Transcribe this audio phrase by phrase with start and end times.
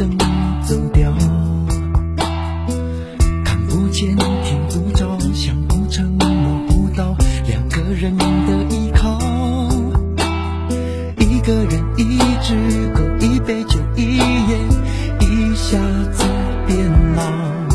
[0.00, 0.16] 声
[0.62, 1.12] 走掉
[3.44, 7.14] 看不见听不着想不成摸不到
[7.46, 9.18] 两个人的依靠
[11.18, 14.58] 一个人一只狗一杯酒一夜
[15.20, 15.76] 一下
[16.10, 16.24] 子
[16.66, 17.69] 变老。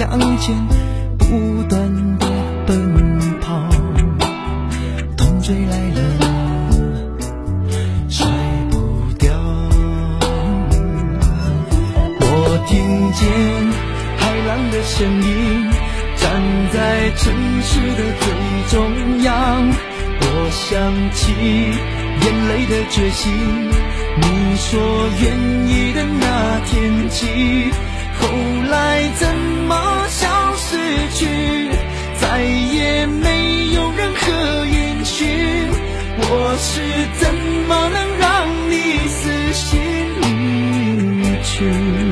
[0.00, 0.56] 向前，
[1.18, 1.78] 不断
[2.18, 2.26] 的
[2.66, 3.68] 奔跑。
[5.14, 6.00] 痛追来了，
[8.08, 8.26] 甩
[8.70, 8.78] 不
[9.18, 9.30] 掉。
[12.18, 12.24] 我
[12.66, 13.28] 听见
[14.16, 15.68] 海浪的声音，
[16.16, 16.32] 站
[16.72, 18.32] 在城市的最
[18.70, 19.28] 中央。
[20.22, 20.80] 我想
[21.12, 21.20] 起
[22.22, 23.30] 眼泪的决心，
[24.16, 24.80] 你说
[25.20, 25.22] 愿
[25.68, 27.70] 意的那天起。
[28.20, 28.28] 后
[28.70, 29.34] 来怎
[29.68, 30.76] 么消失
[31.14, 31.26] 去
[32.20, 35.68] 再也没有任何音讯
[36.18, 36.80] 我是
[37.18, 37.34] 怎
[37.68, 38.28] 么能让
[38.70, 38.74] 你
[39.08, 39.70] 死心
[40.20, 42.09] 离去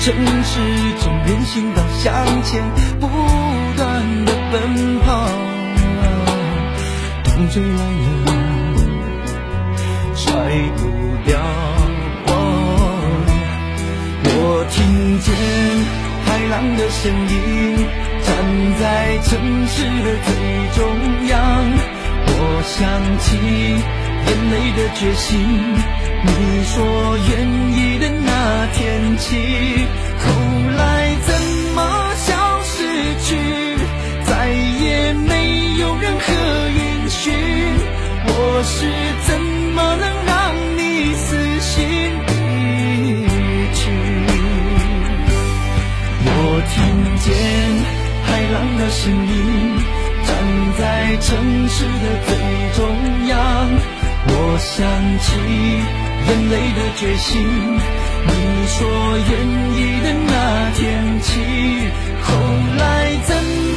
[0.00, 0.58] 城市
[1.02, 2.62] 中人行道向前
[2.98, 3.06] 不
[3.76, 5.28] 断的奔跑，
[7.22, 7.84] 痛吹来
[8.24, 8.28] 了，
[10.14, 10.24] 甩
[10.78, 10.80] 不
[11.26, 11.38] 掉。
[14.24, 15.28] 我听见
[16.24, 17.76] 海浪的声音，
[18.22, 18.28] 站
[18.80, 19.28] 在城
[19.68, 20.28] 市的最
[20.76, 20.78] 中
[21.28, 21.36] 央。
[22.26, 22.78] 我想
[23.18, 23.26] 起
[24.26, 25.28] 眼泪的决心，
[26.22, 26.28] 你
[26.64, 27.30] 说愿
[27.72, 29.26] 意的那天起
[30.18, 30.24] 后
[30.76, 30.80] 来
[31.26, 31.28] 怎
[31.74, 31.78] 么
[32.16, 32.74] 消失
[33.24, 33.28] 去
[34.24, 36.32] 再也没有任何
[36.70, 37.32] 音讯
[38.26, 38.86] 我是
[39.26, 39.40] 怎
[39.74, 40.30] 么能让
[40.76, 40.78] 你
[41.14, 41.28] 死
[41.60, 41.76] 心
[42.26, 42.30] 离
[43.74, 43.80] 去？
[46.26, 46.28] 我
[46.72, 46.76] 听
[47.18, 47.26] 见
[48.24, 49.34] 海浪的声音
[50.26, 50.28] 站
[50.78, 50.80] 在
[51.20, 51.28] 城
[51.68, 52.28] 市的最
[52.76, 52.78] 中
[53.28, 53.34] 央
[54.26, 54.78] 我想
[55.20, 55.28] 起
[56.26, 57.40] 人类的决心，
[58.26, 58.32] 你
[58.66, 58.78] 说
[59.30, 59.30] 愿
[59.76, 60.32] 意的那
[60.76, 60.78] 天
[61.22, 61.28] 起，
[62.22, 62.28] 后
[62.78, 62.80] 来
[63.26, 63.69] 怎么？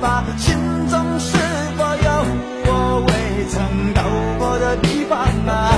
[0.00, 0.56] 吧，心
[0.88, 1.36] 中是
[1.76, 2.10] 否有
[2.66, 4.02] 我未曾到
[4.38, 5.70] 过的地方啊？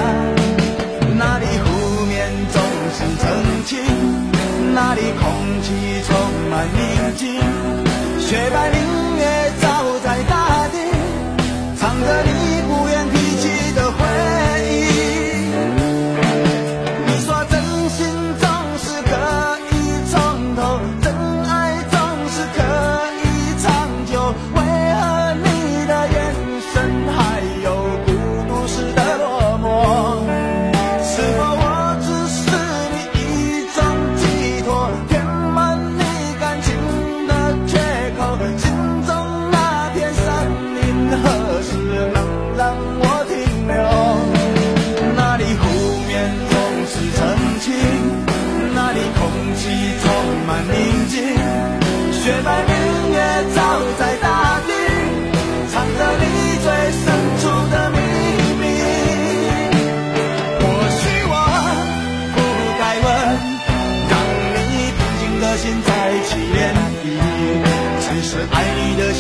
[1.19, 2.63] 那里湖面总
[2.95, 3.81] 是澄清，
[4.75, 6.17] 那里空气充
[6.49, 7.41] 满宁静，
[8.21, 9.02] 雪白。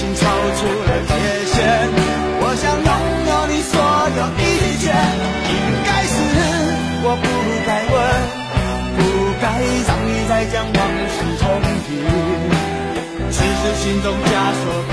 [0.02, 1.14] 已经超出了界
[1.46, 1.54] 限，
[2.43, 2.90] 我想拥
[3.31, 3.78] 有你所
[4.19, 4.43] 有一
[4.82, 4.90] 切。
[5.46, 5.54] 应
[5.87, 6.12] 该是
[7.04, 7.25] 我不
[7.64, 7.94] 该问，
[8.99, 9.00] 不
[9.40, 10.76] 该让你再将往
[11.06, 11.46] 事重
[11.87, 12.02] 提，
[13.31, 14.26] 只是心中枷
[14.64, 14.91] 锁。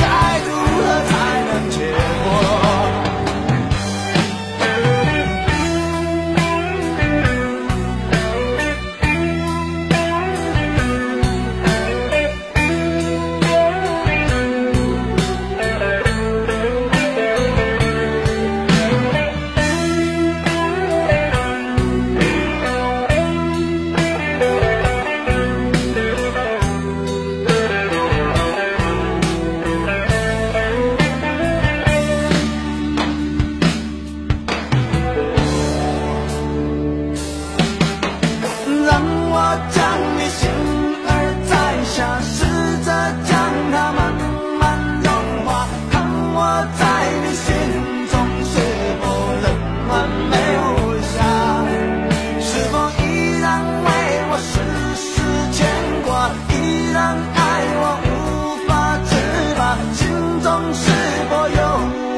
[60.74, 60.84] 是
[61.30, 61.60] 否有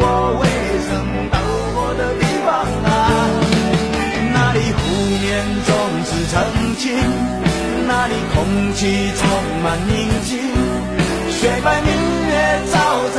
[0.02, 0.06] 我
[0.42, 0.44] 未
[0.88, 0.90] 曾
[1.30, 1.38] 到
[1.74, 2.50] 过的地方
[2.86, 2.90] 啊？
[4.34, 4.80] 那里湖
[5.22, 5.26] 面
[5.66, 5.70] 总
[6.06, 6.34] 是澄
[6.78, 6.84] 清
[7.88, 9.22] 那里空气充
[9.64, 9.94] 满宁
[10.24, 10.30] 静？
[11.32, 11.90] 雪白明
[12.28, 12.32] 月
[12.72, 12.76] 照
[13.16, 13.18] 在